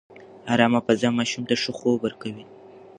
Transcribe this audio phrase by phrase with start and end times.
[0.53, 2.45] ارامه فضا ماشوم ته ښه خوب ورکوي.